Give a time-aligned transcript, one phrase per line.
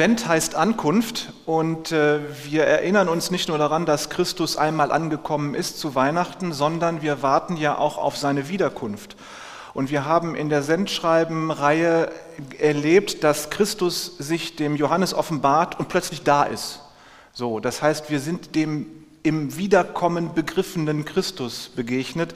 [0.00, 5.54] Advent heißt Ankunft und äh, wir erinnern uns nicht nur daran, dass Christus einmal angekommen
[5.54, 9.14] ist zu Weihnachten, sondern wir warten ja auch auf seine Wiederkunft.
[9.74, 12.10] Und wir haben in der Sendschreibenreihe
[12.58, 16.80] erlebt, dass Christus sich dem Johannes offenbart und plötzlich da ist.
[17.34, 18.86] So, das heißt, wir sind dem
[19.22, 22.32] im Wiederkommen begriffenen Christus begegnet.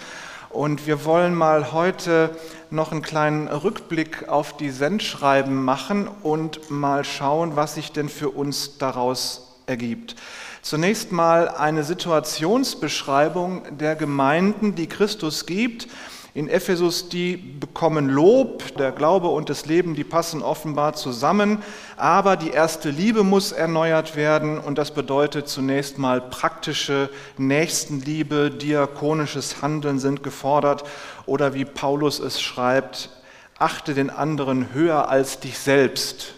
[0.54, 2.30] Und wir wollen mal heute
[2.70, 8.30] noch einen kleinen Rückblick auf die Sendschreiben machen und mal schauen, was sich denn für
[8.30, 10.14] uns daraus ergibt.
[10.62, 15.88] Zunächst mal eine Situationsbeschreibung der Gemeinden, die Christus gibt
[16.34, 21.62] in Ephesus, die bekommen Lob, der Glaube und das Leben, die passen offenbar zusammen,
[21.96, 29.62] aber die erste Liebe muss erneuert werden und das bedeutet zunächst mal praktische Nächstenliebe, diakonisches
[29.62, 30.82] Handeln sind gefordert
[31.24, 33.10] oder wie Paulus es schreibt,
[33.56, 36.34] achte den anderen höher als dich selbst,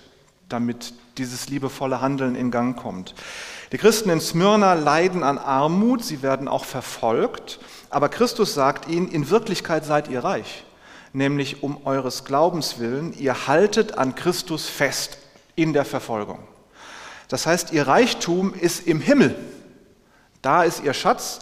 [0.51, 3.15] damit dieses liebevolle Handeln in Gang kommt.
[3.73, 7.59] Die Christen in Smyrna leiden an Armut, sie werden auch verfolgt.
[7.97, 10.67] Aber Christus sagt ihnen, in Wirklichkeit seid ihr reich,
[11.15, 15.17] nämlich um eures Glaubens willen, ihr haltet an Christus fest
[15.55, 16.41] in der Verfolgung.
[17.29, 19.35] Das heißt, ihr Reichtum ist im Himmel.
[20.43, 21.39] Da ist ihr Schatz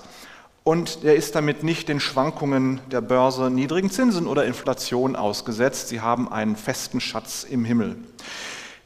[0.63, 5.89] und der ist damit nicht den Schwankungen der Börse, niedrigen Zinsen oder Inflation ausgesetzt.
[5.89, 7.97] Sie haben einen festen Schatz im Himmel.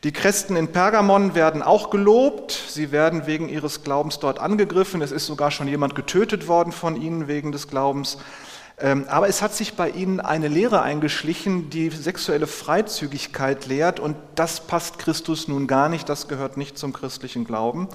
[0.05, 2.53] Die Christen in Pergamon werden auch gelobt.
[2.53, 5.03] Sie werden wegen ihres Glaubens dort angegriffen.
[5.03, 8.19] Es ist sogar schon jemand getötet worden von ihnen wegen des Glaubens.
[8.79, 13.99] Ähm, aber es hat sich bei ihnen eine Lehre eingeschlichen, die sexuelle Freizügigkeit lehrt.
[13.99, 16.09] Und das passt Christus nun gar nicht.
[16.09, 17.89] Das gehört nicht zum christlichen Glauben.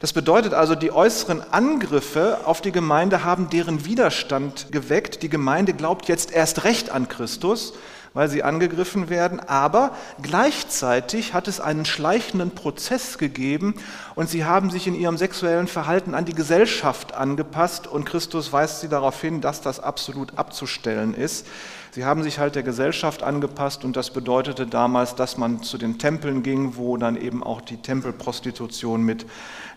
[0.00, 5.22] Das bedeutet also, die äußeren Angriffe auf die Gemeinde haben deren Widerstand geweckt.
[5.22, 7.72] Die Gemeinde glaubt jetzt erst recht an Christus
[8.16, 13.74] weil sie angegriffen werden, aber gleichzeitig hat es einen schleichenden Prozess gegeben
[14.14, 18.80] und sie haben sich in ihrem sexuellen Verhalten an die Gesellschaft angepasst und Christus weist
[18.80, 21.46] sie darauf hin, dass das absolut abzustellen ist.
[21.90, 25.98] Sie haben sich halt der Gesellschaft angepasst und das bedeutete damals, dass man zu den
[25.98, 29.26] Tempeln ging, wo dann eben auch die Tempelprostitution mit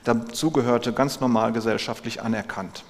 [0.05, 2.85] dazugehörte, ganz normal gesellschaftlich anerkannt.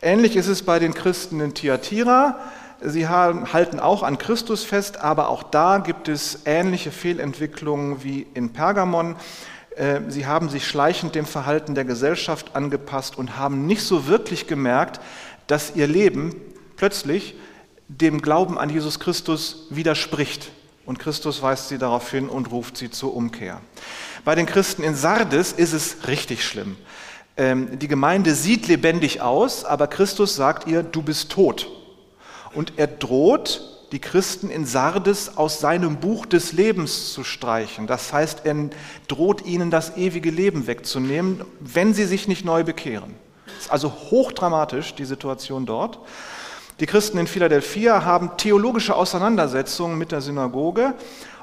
[0.00, 2.38] Ähnlich ist es bei den Christen in Thyatira.
[2.82, 8.52] Sie halten auch an Christus fest, aber auch da gibt es ähnliche Fehlentwicklungen wie in
[8.54, 9.16] Pergamon.
[9.76, 14.46] Äh, sie haben sich schleichend dem Verhalten der Gesellschaft angepasst und haben nicht so wirklich
[14.46, 15.00] gemerkt,
[15.46, 16.34] dass ihr Leben
[16.76, 17.34] plötzlich
[17.88, 20.50] dem Glauben an Jesus Christus widerspricht.
[20.86, 23.60] Und Christus weist sie darauf hin und ruft sie zur Umkehr.
[24.24, 26.76] Bei den Christen in Sardes ist es richtig schlimm.
[27.36, 31.68] Ähm, die Gemeinde sieht lebendig aus, aber Christus sagt ihr, du bist tot.
[32.54, 33.62] Und er droht,
[33.92, 37.86] die Christen in Sardes aus seinem Buch des Lebens zu streichen.
[37.86, 38.70] Das heißt, er
[39.08, 43.14] droht ihnen das ewige Leben wegzunehmen, wenn sie sich nicht neu bekehren.
[43.46, 45.98] Das ist also hochdramatisch, die Situation dort.
[46.78, 50.94] Die Christen in Philadelphia haben theologische Auseinandersetzungen mit der Synagoge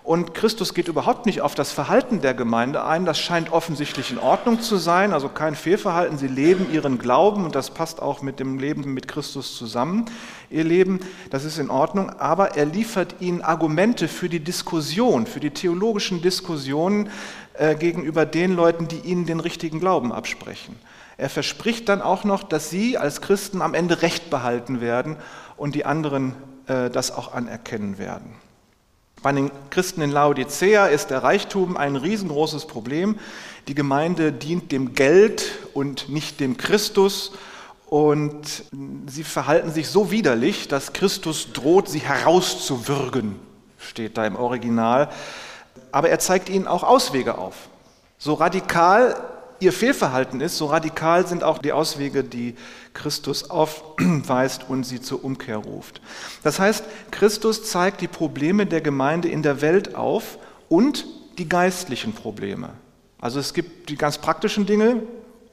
[0.07, 3.03] und Christus geht überhaupt nicht auf das Verhalten der Gemeinde ein.
[3.03, 6.18] Das scheint offensichtlich in Ordnung zu sein, also kein Fehlverhalten.
[6.18, 10.06] Sie leben ihren Glauben und das passt auch mit dem Leben mit Christus zusammen.
[10.50, 15.41] Ihr Leben, das ist in Ordnung, aber er liefert ihnen Argumente für die Diskussion, für
[15.41, 17.09] die theologischen Diskussionen
[17.56, 20.78] äh, gegenüber den Leuten, die ihnen den richtigen Glauben absprechen.
[21.18, 25.18] Er verspricht dann auch noch, dass sie als Christen am Ende Recht behalten werden
[25.57, 26.34] und die anderen
[26.68, 28.46] äh, das auch anerkennen werden.
[29.23, 33.17] Bei den Christen in Laodicea ist der Reichtum ein riesengroßes Problem.
[33.67, 37.31] Die Gemeinde dient dem Geld und nicht dem Christus.
[37.88, 38.63] Und
[39.07, 43.39] sie verhalten sich so widerlich, dass Christus droht, sie herauszuwürgen,
[43.79, 45.09] steht da im Original.
[45.91, 47.56] Aber er zeigt ihnen auch Auswege auf.
[48.17, 49.16] So radikal
[49.59, 52.56] ihr Fehlverhalten ist, so radikal sind auch die Auswege, die
[52.94, 56.01] Christus aufweist und sie zur Umkehr ruft.
[56.44, 60.38] Das heißt, Christus zeigt die Probleme der Gemeinde in der Welt auf
[60.69, 61.06] und
[61.38, 62.69] die geistlichen Probleme.
[63.19, 65.01] Also es gibt die ganz praktischen Dinge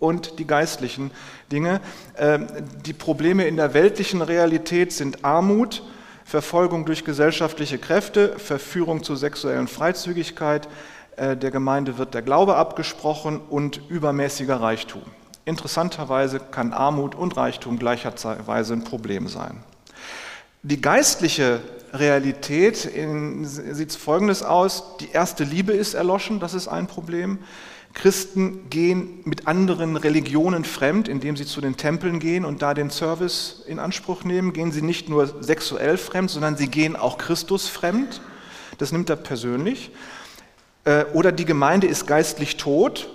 [0.00, 1.10] und die geistlichen
[1.50, 1.80] Dinge.
[2.18, 2.46] Ähm,
[2.84, 5.82] die Probleme in der weltlichen Realität sind Armut,
[6.24, 10.68] Verfolgung durch gesellschaftliche Kräfte, Verführung zur sexuellen Freizügigkeit,
[11.16, 15.02] der Gemeinde wird der Glaube abgesprochen und übermäßiger Reichtum.
[15.44, 19.62] Interessanterweise kann Armut und Reichtum gleicherweise ein Problem sein.
[20.62, 21.60] Die geistliche
[21.92, 22.90] Realität
[23.42, 24.96] sieht folgendes aus.
[25.00, 27.38] Die erste Liebe ist erloschen, das ist ein Problem.
[27.92, 32.90] Christen gehen mit anderen Religionen fremd, indem sie zu den Tempeln gehen und da den
[32.90, 34.52] Service in Anspruch nehmen.
[34.52, 38.20] Gehen sie nicht nur sexuell fremd, sondern sie gehen auch Christus fremd.
[38.78, 39.92] Das nimmt er persönlich.
[40.84, 43.08] Äh, oder die Gemeinde ist geistlich tot,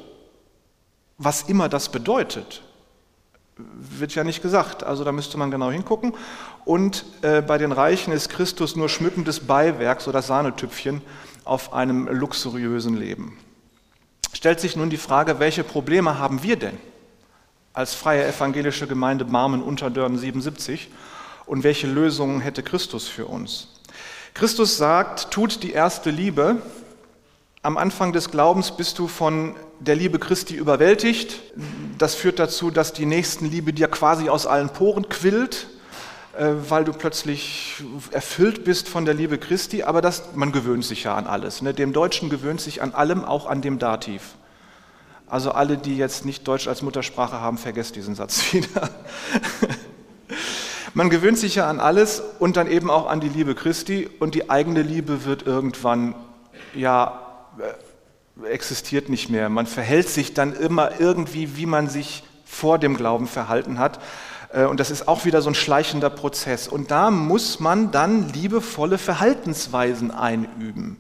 [1.18, 2.62] was immer das bedeutet
[3.60, 4.84] wird ja nicht gesagt.
[4.84, 6.14] Also da müsste man genau hingucken.
[6.66, 11.02] Und äh, bei den Reichen ist Christus nur schmückendes Beiwerk, so das Sahnetüpfchen
[11.44, 13.38] auf einem luxuriösen Leben.
[14.34, 16.78] Stellt sich nun die Frage, welche Probleme haben wir denn
[17.74, 20.90] als freie evangelische Gemeinde Barmen Unterdörn 77
[21.46, 23.70] und welche Lösungen hätte Christus für uns?
[24.34, 26.62] Christus sagt, tut die erste Liebe.
[27.62, 31.42] Am Anfang des Glaubens bist du von der Liebe Christi überwältigt.
[31.98, 35.68] Das führt dazu, dass die Nächstenliebe dir quasi aus allen Poren quillt,
[36.38, 39.84] äh, weil du plötzlich erfüllt bist von der Liebe Christi.
[39.84, 41.62] Aber das, man gewöhnt sich ja an alles.
[41.62, 41.74] Ne?
[41.74, 44.36] Dem Deutschen gewöhnt sich an allem, auch an dem Dativ.
[45.28, 48.90] Also alle, die jetzt nicht Deutsch als Muttersprache haben, vergesst diesen Satz wieder.
[50.94, 54.34] Man gewöhnt sich ja an alles und dann eben auch an die Liebe Christi und
[54.34, 56.16] die eigene Liebe wird irgendwann
[56.74, 57.26] ja
[58.46, 59.50] existiert nicht mehr.
[59.50, 64.00] Man verhält sich dann immer irgendwie, wie man sich vor dem Glauben verhalten hat.
[64.54, 66.68] Äh, und das ist auch wieder so ein schleichender Prozess.
[66.68, 70.98] Und da muss man dann liebevolle Verhaltensweisen einüben.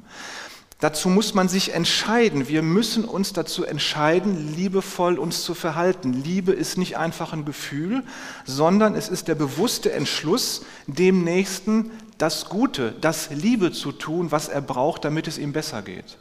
[0.81, 2.47] Dazu muss man sich entscheiden.
[2.47, 6.13] Wir müssen uns dazu entscheiden, liebevoll uns zu verhalten.
[6.13, 8.03] Liebe ist nicht einfach ein Gefühl,
[8.45, 14.47] sondern es ist der bewusste Entschluss, dem Nächsten das Gute, das Liebe zu tun, was
[14.47, 16.17] er braucht, damit es ihm besser geht.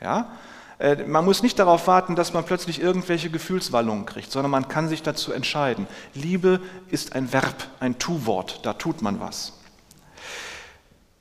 [0.00, 0.30] Ja?
[0.78, 4.88] Äh, man muss nicht darauf warten, dass man plötzlich irgendwelche Gefühlswallungen kriegt, sondern man kann
[4.88, 5.86] sich dazu entscheiden.
[6.14, 6.60] Liebe
[6.90, 9.54] ist ein Verb, ein Tu-Wort, da tut man was.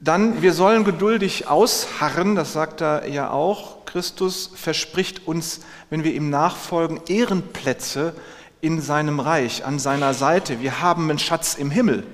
[0.01, 3.85] Dann, wir sollen geduldig ausharren, das sagt er ja auch.
[3.85, 8.13] Christus verspricht uns, wenn wir ihm nachfolgen, Ehrenplätze
[8.59, 10.59] in seinem Reich, an seiner Seite.
[10.59, 12.05] Wir haben einen Schatz im Himmel.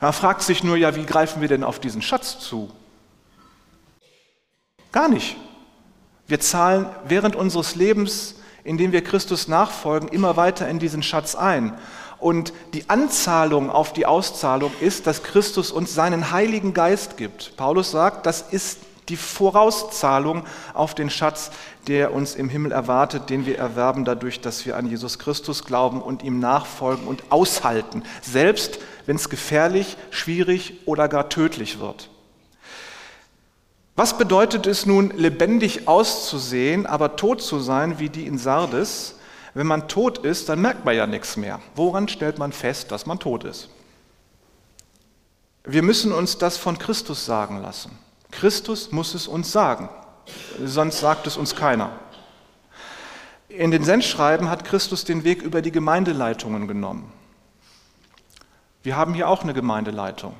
[0.00, 2.70] Da fragt sich nur, ja, wie greifen wir denn auf diesen Schatz zu?
[4.92, 5.36] Gar nicht.
[6.26, 8.34] Wir zahlen während unseres Lebens,
[8.64, 11.78] in dem wir Christus nachfolgen, immer weiter in diesen Schatz ein.
[12.18, 17.56] Und die Anzahlung auf die Auszahlung ist, dass Christus uns seinen Heiligen Geist gibt.
[17.56, 20.44] Paulus sagt, das ist die Vorauszahlung
[20.74, 21.50] auf den Schatz,
[21.86, 26.02] der uns im Himmel erwartet, den wir erwerben dadurch, dass wir an Jesus Christus glauben
[26.02, 32.08] und ihm nachfolgen und aushalten, selbst wenn es gefährlich, schwierig oder gar tödlich wird.
[33.96, 39.14] Was bedeutet es nun, lebendig auszusehen, aber tot zu sein, wie die in Sardes?
[39.54, 41.60] Wenn man tot ist, dann merkt man ja nichts mehr.
[41.74, 43.70] Woran stellt man fest, dass man tot ist?
[45.64, 47.98] Wir müssen uns das von Christus sagen lassen.
[48.30, 49.88] Christus muss es uns sagen,
[50.62, 51.90] sonst sagt es uns keiner.
[53.48, 57.10] In den Sendschreiben hat Christus den Weg über die Gemeindeleitungen genommen.
[58.82, 60.34] Wir haben hier auch eine Gemeindeleitung.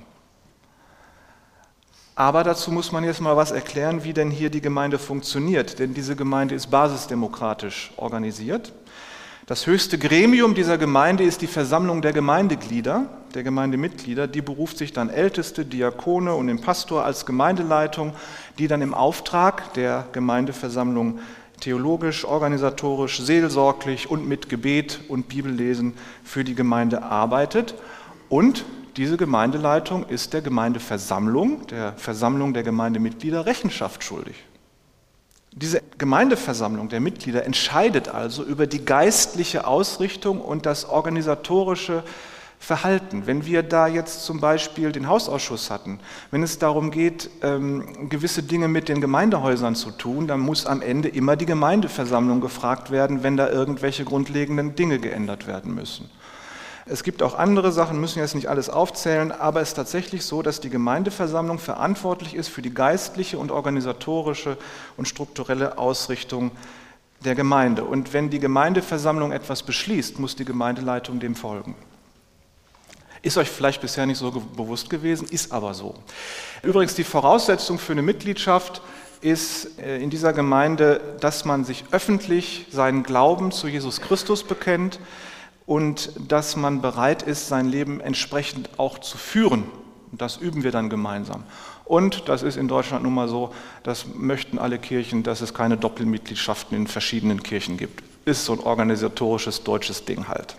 [2.19, 5.79] Aber dazu muss man jetzt mal was erklären, wie denn hier die Gemeinde funktioniert.
[5.79, 8.73] Denn diese Gemeinde ist basisdemokratisch organisiert.
[9.45, 14.27] Das höchste Gremium dieser Gemeinde ist die Versammlung der Gemeindeglieder, der Gemeindemitglieder.
[14.27, 18.15] Die beruft sich dann Älteste, Diakone und den Pastor als Gemeindeleitung,
[18.59, 21.21] die dann im Auftrag der Gemeindeversammlung
[21.61, 25.93] theologisch, organisatorisch, seelsorglich und mit Gebet und Bibellesen
[26.25, 27.75] für die Gemeinde arbeitet
[28.31, 28.65] und
[28.97, 34.37] diese Gemeindeleitung ist der Gemeindeversammlung, der Versammlung der Gemeindemitglieder Rechenschaft schuldig.
[35.53, 42.03] Diese Gemeindeversammlung der Mitglieder entscheidet also über die geistliche Ausrichtung und das organisatorische
[42.59, 43.27] Verhalten.
[43.27, 46.01] Wenn wir da jetzt zum Beispiel den Hausausschuss hatten,
[46.31, 50.83] wenn es darum geht, ähm, gewisse Dinge mit den Gemeindehäusern zu tun, dann muss am
[50.83, 56.11] Ende immer die Gemeindeversammlung gefragt werden, wenn da irgendwelche grundlegenden Dinge geändert werden müssen.
[56.89, 60.41] Es gibt auch andere Sachen, müssen jetzt nicht alles aufzählen, aber es ist tatsächlich so,
[60.43, 64.57] dass die Gemeindeversammlung verantwortlich ist für die geistliche und organisatorische
[64.97, 66.53] und strukturelle Ausrichtung
[67.25, 67.83] der Gemeinde.
[67.83, 71.75] Und wenn die Gemeindeversammlung etwas beschließt, muss die Gemeindeleitung dem folgen.
[73.21, 75.97] Ist euch vielleicht bisher nicht so bewusst gewesen, ist aber so.
[76.63, 78.81] Übrigens, die Voraussetzung für eine Mitgliedschaft
[79.21, 85.01] ist äh, in dieser Gemeinde, dass man sich öffentlich seinen Glauben zu Jesus Christus bekennt,
[85.67, 89.65] und dass man bereit ist, sein Leben entsprechend auch zu führen.
[90.13, 91.43] Und das üben wir dann gemeinsam.
[91.85, 95.77] Und das ist in Deutschland nun mal so, das möchten alle Kirchen, dass es keine
[95.77, 98.03] Doppelmitgliedschaften in verschiedenen Kirchen gibt.
[98.25, 100.57] Ist so ein organisatorisches deutsches Ding halt.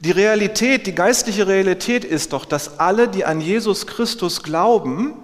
[0.00, 5.14] Die Realität, die geistliche Realität ist doch, dass alle, die an Jesus Christus glauben,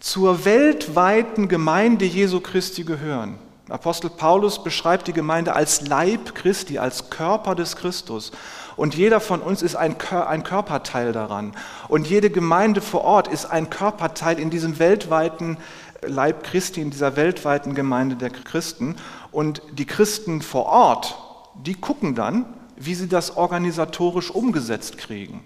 [0.00, 3.38] zur weltweiten Gemeinde Jesu Christi gehören.
[3.68, 8.32] Apostel Paulus beschreibt die Gemeinde als Leib Christi, als Körper des Christus.
[8.76, 11.52] Und jeder von uns ist ein, ein Körperteil daran.
[11.88, 15.58] Und jede Gemeinde vor Ort ist ein Körperteil in diesem weltweiten
[16.00, 18.96] Leib Christi, in dieser weltweiten Gemeinde der Christen.
[19.32, 21.18] Und die Christen vor Ort,
[21.54, 22.46] die gucken dann,
[22.76, 25.42] wie sie das organisatorisch umgesetzt kriegen.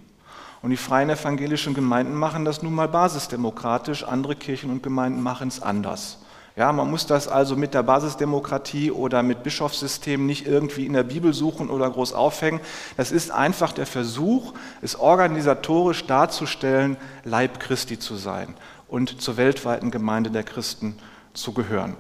[0.61, 5.49] Und die freien evangelischen Gemeinden machen das nun mal basisdemokratisch, andere Kirchen und Gemeinden machen
[5.49, 6.19] es anders.
[6.55, 11.03] Ja, man muss das also mit der Basisdemokratie oder mit Bischofssystem nicht irgendwie in der
[11.03, 12.61] Bibel suchen oder groß aufhängen.
[12.99, 18.55] Das ist einfach der Versuch, es organisatorisch darzustellen, Leib Christi zu sein
[18.87, 20.99] und zur weltweiten Gemeinde der Christen
[21.33, 21.97] zu gehören.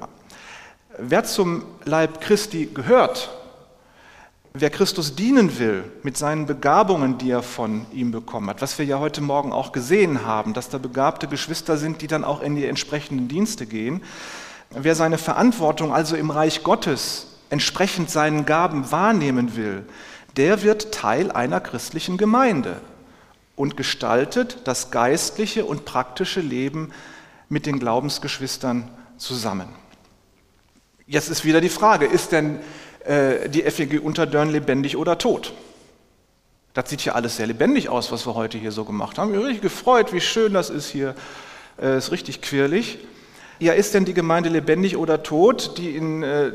[0.99, 3.31] Wer zum Leib Christi gehört,
[4.55, 8.85] wer Christus dienen will mit seinen Begabungen, die er von ihm bekommen hat, was wir
[8.85, 12.57] ja heute Morgen auch gesehen haben, dass da begabte Geschwister sind, die dann auch in
[12.57, 14.03] die entsprechenden Dienste gehen,
[14.71, 19.85] wer seine Verantwortung also im Reich Gottes entsprechend seinen Gaben wahrnehmen will,
[20.37, 22.81] der wird Teil einer christlichen Gemeinde
[23.57, 26.93] und gestaltet das geistliche und praktische Leben
[27.49, 29.69] mit den Glaubensgeschwistern zusammen.
[31.07, 32.61] Jetzt ist wieder die Frage, ist denn
[33.05, 35.53] äh, die FEG Unterdörn lebendig oder tot?
[36.75, 39.31] Das sieht ja alles sehr lebendig aus, was wir heute hier so gemacht haben.
[39.31, 41.15] Ich bin richtig gefreut, wie schön das ist hier.
[41.81, 42.99] Äh, ist richtig quirlig.
[43.59, 45.79] Ja, ist denn die Gemeinde lebendig oder tot?
[45.79, 46.53] Die in, äh,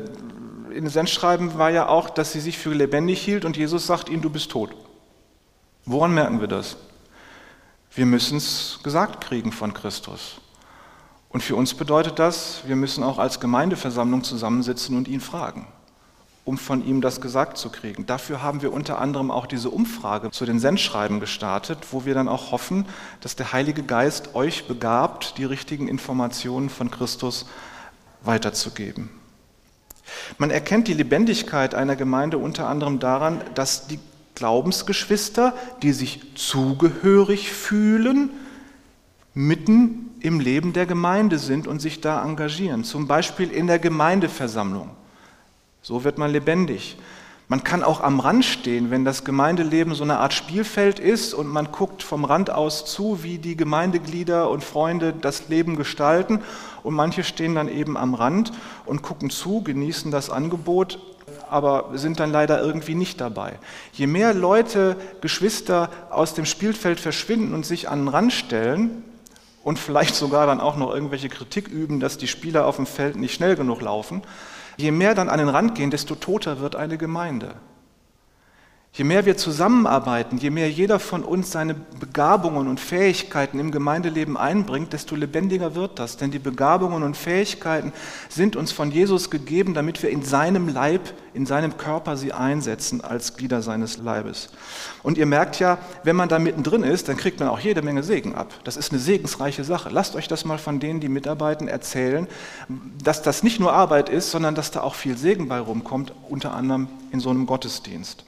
[0.72, 4.22] in Sendschreiben war ja auch, dass sie sich für lebendig hielt und Jesus sagt ihnen,
[4.22, 4.70] du bist tot.
[5.84, 6.76] Woran merken wir das?
[7.94, 10.40] Wir müssen es gesagt kriegen von Christus.
[11.30, 15.66] Und für uns bedeutet das, wir müssen auch als Gemeindeversammlung zusammensitzen und ihn fragen,
[16.48, 18.06] um von ihm das gesagt zu kriegen.
[18.06, 22.26] Dafür haben wir unter anderem auch diese Umfrage zu den Sendschreiben gestartet, wo wir dann
[22.26, 22.86] auch hoffen,
[23.20, 27.44] dass der Heilige Geist euch begabt, die richtigen Informationen von Christus
[28.22, 29.10] weiterzugeben.
[30.38, 34.00] Man erkennt die Lebendigkeit einer Gemeinde unter anderem daran, dass die
[34.34, 35.52] Glaubensgeschwister,
[35.82, 38.30] die sich zugehörig fühlen,
[39.34, 44.96] mitten im Leben der Gemeinde sind und sich da engagieren, zum Beispiel in der Gemeindeversammlung.
[45.82, 46.96] So wird man lebendig.
[47.50, 51.46] Man kann auch am Rand stehen, wenn das Gemeindeleben so eine Art Spielfeld ist und
[51.46, 56.42] man guckt vom Rand aus zu, wie die Gemeindeglieder und Freunde das Leben gestalten.
[56.82, 58.52] Und manche stehen dann eben am Rand
[58.84, 60.98] und gucken zu, genießen das Angebot
[61.50, 63.58] aber sind dann leider irgendwie nicht dabei.
[63.92, 69.02] Je mehr Leute, Geschwister aus dem Spielfeld verschwinden und sich an den Rand stellen
[69.64, 73.16] und vielleicht sogar dann auch noch irgendwelche Kritik üben, dass die Spieler auf dem Feld
[73.16, 74.22] nicht schnell genug laufen,
[74.78, 77.56] je mehr dann an den Rand gehen, desto toter wird eine Gemeinde.
[78.98, 84.36] Je mehr wir zusammenarbeiten, je mehr jeder von uns seine Begabungen und Fähigkeiten im Gemeindeleben
[84.36, 86.16] einbringt, desto lebendiger wird das.
[86.16, 87.92] Denn die Begabungen und Fähigkeiten
[88.28, 93.00] sind uns von Jesus gegeben, damit wir in seinem Leib, in seinem Körper sie einsetzen
[93.00, 94.50] als Glieder seines Leibes.
[95.04, 98.02] Und ihr merkt ja, wenn man da mittendrin ist, dann kriegt man auch jede Menge
[98.02, 98.52] Segen ab.
[98.64, 99.90] Das ist eine segensreiche Sache.
[99.90, 102.26] Lasst euch das mal von denen, die mitarbeiten, erzählen,
[103.04, 106.52] dass das nicht nur Arbeit ist, sondern dass da auch viel Segen bei rumkommt, unter
[106.52, 108.24] anderem in so einem Gottesdienst.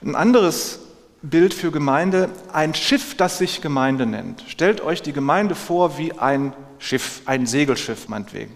[0.00, 0.78] Ein anderes
[1.22, 4.44] Bild für Gemeinde, ein Schiff, das sich Gemeinde nennt.
[4.46, 8.52] Stellt euch die Gemeinde vor wie ein Schiff, ein Segelschiff meinetwegen.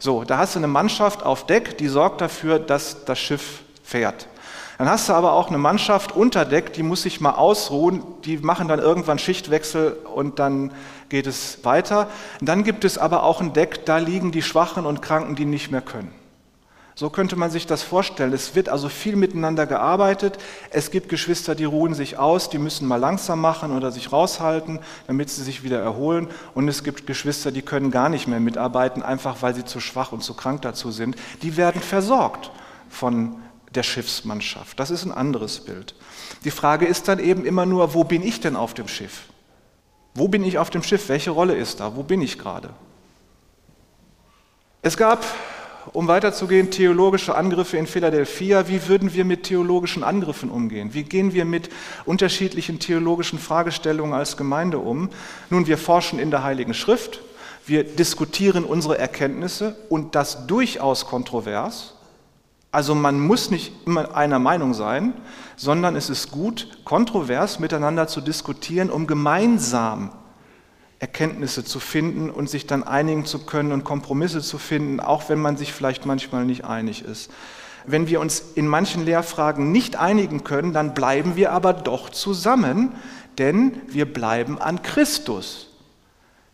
[0.00, 4.26] So, da hast du eine Mannschaft auf Deck, die sorgt dafür, dass das Schiff fährt.
[4.78, 8.38] Dann hast du aber auch eine Mannschaft unter Deck, die muss sich mal ausruhen, die
[8.38, 10.72] machen dann irgendwann Schichtwechsel und dann
[11.08, 12.08] geht es weiter.
[12.40, 15.44] Und dann gibt es aber auch ein Deck, da liegen die Schwachen und Kranken, die
[15.44, 16.12] nicht mehr können.
[17.00, 18.34] So könnte man sich das vorstellen.
[18.34, 20.36] Es wird also viel miteinander gearbeitet.
[20.68, 24.80] Es gibt Geschwister, die ruhen sich aus, die müssen mal langsam machen oder sich raushalten,
[25.06, 26.28] damit sie sich wieder erholen.
[26.52, 30.12] Und es gibt Geschwister, die können gar nicht mehr mitarbeiten, einfach weil sie zu schwach
[30.12, 31.16] und zu krank dazu sind.
[31.40, 32.50] Die werden versorgt
[32.90, 33.36] von
[33.74, 34.78] der Schiffsmannschaft.
[34.78, 35.94] Das ist ein anderes Bild.
[36.44, 39.22] Die Frage ist dann eben immer nur, wo bin ich denn auf dem Schiff?
[40.12, 41.08] Wo bin ich auf dem Schiff?
[41.08, 41.96] Welche Rolle ist da?
[41.96, 42.68] Wo bin ich gerade?
[44.82, 45.24] Es gab
[45.92, 48.68] um weiterzugehen, theologische Angriffe in Philadelphia.
[48.68, 50.94] Wie würden wir mit theologischen Angriffen umgehen?
[50.94, 51.68] Wie gehen wir mit
[52.04, 55.10] unterschiedlichen theologischen Fragestellungen als Gemeinde um?
[55.50, 57.20] Nun, wir forschen in der Heiligen Schrift,
[57.66, 61.94] wir diskutieren unsere Erkenntnisse und das durchaus kontrovers.
[62.72, 65.12] Also man muss nicht immer einer Meinung sein,
[65.56, 70.10] sondern es ist gut, kontrovers miteinander zu diskutieren, um gemeinsam
[71.00, 75.40] Erkenntnisse zu finden und sich dann einigen zu können und Kompromisse zu finden, auch wenn
[75.40, 77.30] man sich vielleicht manchmal nicht einig ist.
[77.86, 82.94] Wenn wir uns in manchen Lehrfragen nicht einigen können, dann bleiben wir aber doch zusammen,
[83.38, 85.68] denn wir bleiben an Christus.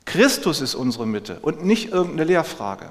[0.05, 2.91] Christus ist unsere Mitte und nicht irgendeine Lehrfrage.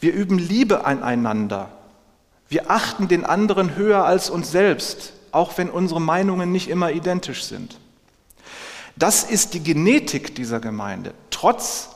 [0.00, 1.70] Wir üben Liebe aneinander.
[2.48, 7.44] Wir achten den anderen höher als uns selbst, auch wenn unsere Meinungen nicht immer identisch
[7.44, 7.78] sind.
[8.96, 11.14] Das ist die Genetik dieser Gemeinde.
[11.30, 11.90] Trotz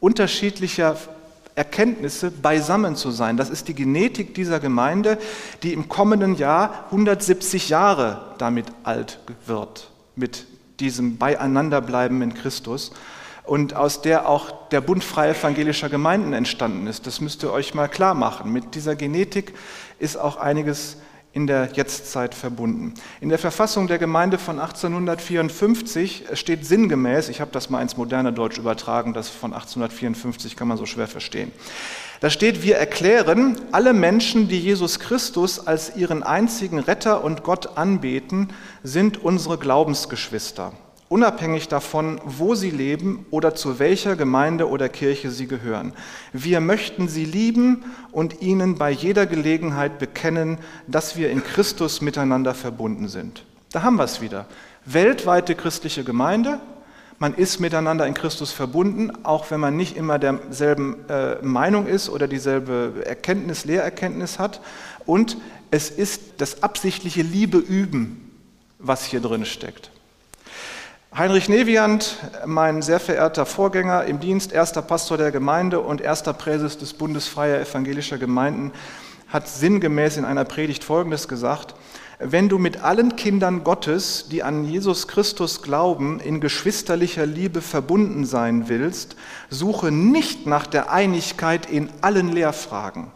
[0.00, 0.96] unterschiedlicher
[1.54, 3.36] Erkenntnisse beisammen zu sein.
[3.36, 5.18] Das ist die Genetik dieser Gemeinde,
[5.62, 10.46] die im kommenden Jahr 170 Jahre damit alt wird, mit
[10.78, 12.92] diesem Beieinanderbleiben in Christus
[13.44, 17.06] und aus der auch der Bund freier evangelischer Gemeinden entstanden ist.
[17.06, 18.52] Das müsst ihr euch mal klar machen.
[18.52, 19.54] Mit dieser Genetik
[19.98, 20.96] ist auch einiges
[21.32, 22.94] in der Jetztzeit verbunden.
[23.20, 28.32] In der Verfassung der Gemeinde von 1854 steht sinngemäß, ich habe das mal ins moderne
[28.32, 31.52] Deutsch übertragen, das von 1854 kann man so schwer verstehen.
[32.20, 37.78] Da steht, wir erklären, alle Menschen, die Jesus Christus als ihren einzigen Retter und Gott
[37.78, 38.48] anbeten,
[38.82, 40.72] sind unsere Glaubensgeschwister
[41.10, 45.92] unabhängig davon, wo sie leben oder zu welcher Gemeinde oder Kirche sie gehören.
[46.32, 52.54] Wir möchten sie lieben und ihnen bei jeder Gelegenheit bekennen, dass wir in Christus miteinander
[52.54, 53.44] verbunden sind.
[53.72, 54.46] Da haben wir es wieder.
[54.84, 56.60] Weltweite christliche Gemeinde,
[57.18, 62.08] man ist miteinander in Christus verbunden, auch wenn man nicht immer derselben äh, Meinung ist
[62.08, 64.60] oder dieselbe Erkenntnis, Lehrerkenntnis hat.
[65.06, 65.36] Und
[65.72, 68.30] es ist das absichtliche Liebe üben,
[68.78, 69.90] was hier drin steckt.
[71.12, 76.78] Heinrich Neviant, mein sehr verehrter Vorgänger im Dienst, erster Pastor der Gemeinde und erster Präses
[76.78, 78.70] des Bundes freier evangelischer Gemeinden,
[79.26, 81.74] hat sinngemäß in einer Predigt Folgendes gesagt,
[82.20, 88.24] wenn du mit allen Kindern Gottes, die an Jesus Christus glauben, in geschwisterlicher Liebe verbunden
[88.24, 89.16] sein willst,
[89.48, 93.10] suche nicht nach der Einigkeit in allen Lehrfragen.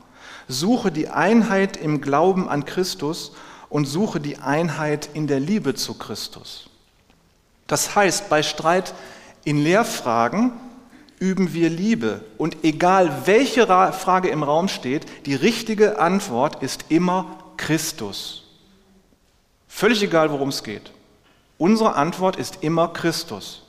[0.48, 3.32] Suche die Einheit im Glauben an Christus
[3.68, 6.70] und suche die Einheit in der Liebe zu Christus.
[7.66, 8.94] Das heißt, bei Streit
[9.44, 10.52] in Lehrfragen
[11.18, 12.20] üben wir Liebe.
[12.38, 18.44] Und egal welche Frage im Raum steht, die richtige Antwort ist immer Christus.
[19.68, 20.92] Völlig egal, worum es geht.
[21.58, 23.62] Unsere Antwort ist immer Christus.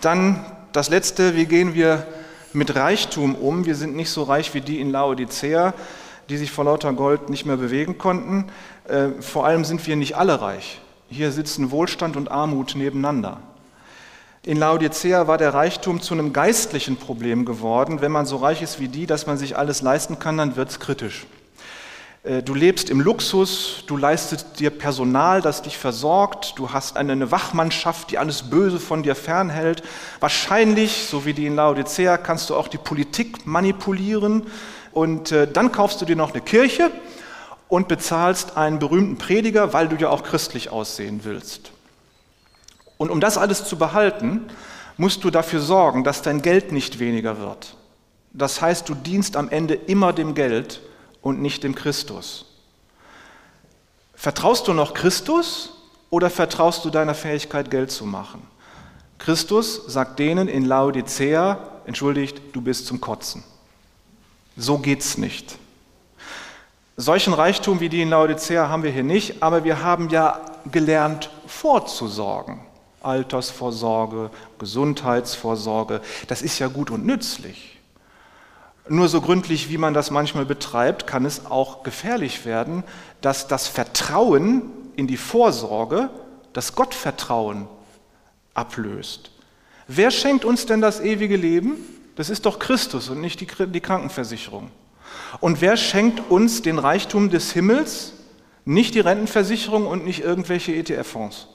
[0.00, 2.06] Dann das Letzte, wie gehen wir
[2.52, 3.66] mit Reichtum um?
[3.66, 5.74] Wir sind nicht so reich wie die in Laodicea,
[6.28, 8.50] die sich vor lauter Gold nicht mehr bewegen konnten.
[8.88, 10.80] Äh, vor allem sind wir nicht alle reich.
[11.12, 13.36] Hier sitzen Wohlstand und Armut nebeneinander.
[14.46, 18.00] In Laodicea war der Reichtum zu einem geistlichen Problem geworden.
[18.00, 20.70] Wenn man so reich ist wie die, dass man sich alles leisten kann, dann wird
[20.70, 21.26] es kritisch.
[22.22, 27.30] Äh, du lebst im Luxus, du leistest dir Personal, das dich versorgt, du hast eine
[27.30, 29.82] Wachmannschaft, die alles Böse von dir fernhält.
[30.18, 34.44] Wahrscheinlich, so wie die in Laodicea, kannst du auch die Politik manipulieren
[34.92, 36.90] und äh, dann kaufst du dir noch eine Kirche
[37.72, 41.72] und bezahlst einen berühmten Prediger, weil du ja auch christlich aussehen willst.
[42.98, 44.42] Und um das alles zu behalten,
[44.98, 47.78] musst du dafür sorgen, dass dein Geld nicht weniger wird.
[48.34, 50.82] Das heißt, du dienst am Ende immer dem Geld
[51.22, 52.44] und nicht dem Christus.
[54.14, 55.72] Vertraust du noch Christus
[56.10, 58.42] oder vertraust du deiner Fähigkeit, Geld zu machen?
[59.16, 63.42] Christus sagt denen in Laodicea, entschuldigt, du bist zum Kotzen.
[64.58, 65.56] So geht's nicht.
[66.96, 71.30] Solchen Reichtum wie die in Laodicea haben wir hier nicht, aber wir haben ja gelernt
[71.46, 72.60] vorzusorgen.
[73.00, 77.78] Altersvorsorge, Gesundheitsvorsorge, das ist ja gut und nützlich.
[78.88, 82.84] Nur so gründlich, wie man das manchmal betreibt, kann es auch gefährlich werden,
[83.20, 84.62] dass das Vertrauen
[84.96, 86.10] in die Vorsorge
[86.52, 87.68] das Gottvertrauen
[88.54, 89.30] ablöst.
[89.88, 91.76] Wer schenkt uns denn das ewige Leben?
[92.16, 94.70] Das ist doch Christus und nicht die, die Krankenversicherung.
[95.40, 98.12] Und wer schenkt uns den Reichtum des Himmels?
[98.64, 101.48] Nicht die Rentenversicherung und nicht irgendwelche ETF-Fonds.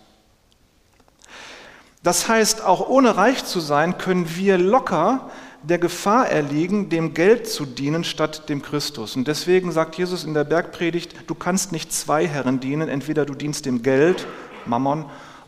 [2.04, 5.30] Das heißt, auch ohne reich zu sein, können wir locker
[5.63, 9.16] der Gefahr erliegen, dem Geld zu dienen statt dem Christus.
[9.16, 13.34] Und deswegen sagt Jesus in der Bergpredigt, du kannst nicht zwei Herren dienen, entweder du
[13.34, 14.28] dienst dem Geld,
[14.66, 15.06] Mammon,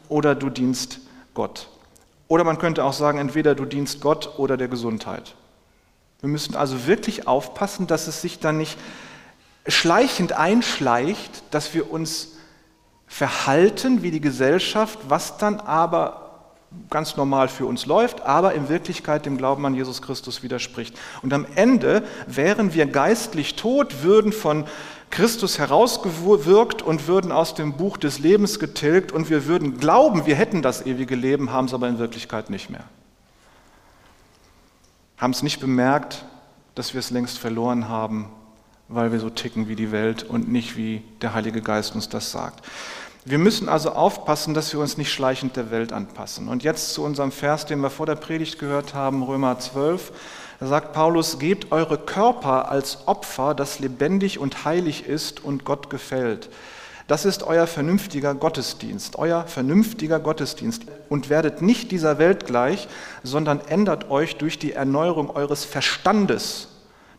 [0.08, 1.00] oder du dienst
[1.34, 1.70] Gott.
[2.28, 5.36] Oder man könnte auch sagen, entweder du dienst Gott oder der Gesundheit.
[6.22, 8.78] Wir müssen also wirklich aufpassen, dass es sich dann nicht
[9.68, 12.34] schleichend einschleicht, dass wir uns
[13.08, 16.26] verhalten wie die Gesellschaft, was dann aber
[16.90, 20.96] ganz normal für uns läuft, aber in Wirklichkeit dem Glauben an Jesus Christus widerspricht.
[21.24, 24.66] Und am Ende wären wir geistlich tot, würden von
[25.10, 30.36] Christus herausgewirkt und würden aus dem Buch des Lebens getilgt und wir würden glauben, wir
[30.36, 32.84] hätten das ewige Leben, haben es aber in Wirklichkeit nicht mehr
[35.20, 36.26] haben es nicht bemerkt,
[36.76, 38.32] dass wir es längst verloren haben,
[38.88, 42.32] weil wir so ticken wie die Welt und nicht wie der Heilige Geist uns das
[42.32, 42.66] sagt.
[43.26, 46.48] Wir müssen also aufpassen, dass wir uns nicht schleichend der Welt anpassen.
[46.48, 50.12] Und jetzt zu unserem Vers, den wir vor der Predigt gehört haben, Römer 12.
[50.62, 55.90] Da sagt Paulus, gebt eure Körper als Opfer, das lebendig und heilig ist und Gott
[55.90, 56.50] gefällt.
[57.10, 60.84] Das ist euer vernünftiger Gottesdienst, euer vernünftiger Gottesdienst.
[61.10, 62.88] Und werdet nicht dieser Welt gleich,
[63.24, 66.68] sondern ändert euch durch die Erneuerung eures Verstandes,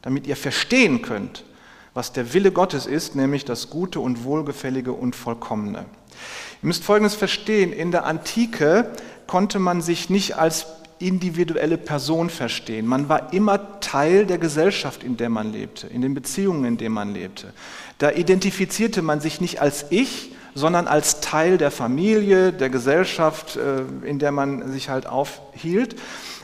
[0.00, 1.44] damit ihr verstehen könnt,
[1.92, 5.80] was der Wille Gottes ist, nämlich das Gute und Wohlgefällige und Vollkommene.
[5.80, 8.92] Ihr müsst Folgendes verstehen, in der Antike
[9.26, 10.66] konnte man sich nicht als
[11.00, 12.86] individuelle Person verstehen.
[12.86, 16.94] Man war immer Teil der Gesellschaft, in der man lebte, in den Beziehungen, in denen
[16.94, 17.52] man lebte.
[17.98, 23.82] Da identifizierte man sich nicht als ich, sondern als Teil der Familie, der Gesellschaft, äh,
[24.06, 25.96] in der man sich halt aufhielt.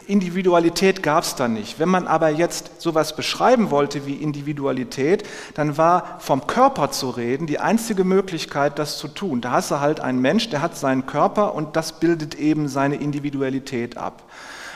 [0.06, 1.80] Individualität gab es da nicht.
[1.80, 7.46] Wenn man aber jetzt sowas beschreiben wollte wie Individualität, dann war vom Körper zu reden
[7.46, 9.40] die einzige Möglichkeit, das zu tun.
[9.40, 12.96] Da hast du halt einen Mensch, der hat seinen Körper und das bildet eben seine
[12.96, 14.22] Individualität ab.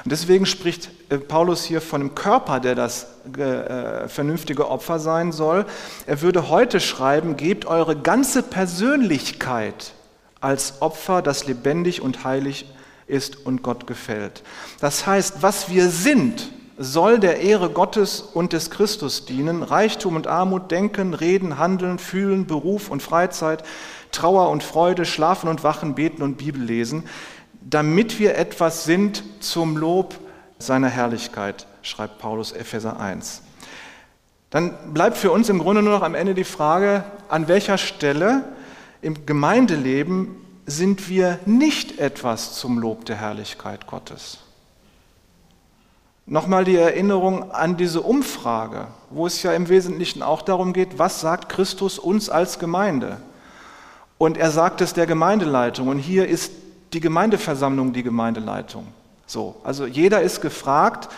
[0.05, 5.31] Und deswegen spricht äh, Paulus hier von einem Körper, der das äh, vernünftige Opfer sein
[5.31, 5.67] soll.
[6.07, 9.93] Er würde heute schreiben, gebt eure ganze Persönlichkeit
[10.41, 12.80] als Opfer, das lebendig und heilig ist
[13.11, 14.43] ist und Gott gefällt.
[14.81, 19.63] Das heißt, was wir sind, soll der Ehre Gottes und des Christus dienen.
[19.63, 23.65] Reichtum und Armut, Denken, Reden, Handeln, Fühlen, Beruf und Freizeit,
[24.13, 27.05] Trauer und Freude, Schlafen und Wachen, Beten und Bibel lesen,
[27.61, 30.15] damit wir etwas sind zum Lob
[30.59, 33.43] seiner Herrlichkeit, schreibt Paulus Epheser 1.
[34.49, 38.45] Dann bleibt für uns im Grunde nur noch am Ende die Frage, an welcher Stelle
[39.03, 40.35] im Gemeindeleben
[40.67, 44.39] sind wir nicht etwas zum Lob der Herrlichkeit Gottes.
[46.27, 51.21] Nochmal die Erinnerung an diese Umfrage, wo es ja im Wesentlichen auch darum geht, was
[51.21, 53.17] sagt Christus uns als Gemeinde?
[54.17, 55.89] Und er sagt es der Gemeindeleitung.
[55.89, 56.53] Und hier ist
[56.93, 58.87] die Gemeindeversammlung die Gemeindeleitung.
[59.27, 61.09] So, also jeder ist gefragt,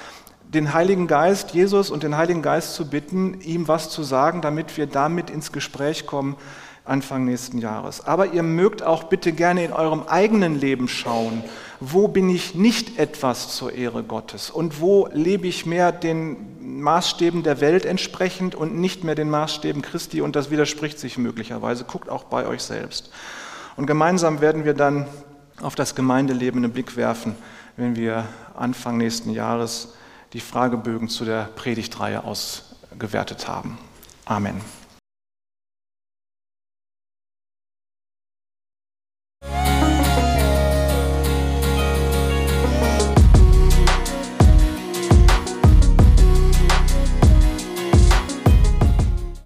[0.43, 4.77] den Heiligen Geist, Jesus und den Heiligen Geist zu bitten, ihm was zu sagen, damit
[4.77, 6.37] wir damit ins Gespräch kommen
[6.85, 8.05] Anfang nächsten Jahres.
[8.05, 11.45] Aber ihr mögt auch bitte gerne in eurem eigenen Leben schauen,
[11.79, 17.43] wo bin ich nicht etwas zur Ehre Gottes und wo lebe ich mehr den Maßstäben
[17.45, 21.85] der Welt entsprechend und nicht mehr den Maßstäben Christi und das widerspricht sich möglicherweise.
[21.85, 23.11] Guckt auch bei euch selbst.
[23.77, 25.07] Und gemeinsam werden wir dann
[25.61, 27.37] auf das Gemeindeleben einen Blick werfen,
[27.77, 29.95] wenn wir Anfang nächsten Jahres
[30.33, 33.79] die Fragebögen zu der Predigtreihe ausgewertet haben.
[34.25, 34.82] Amen.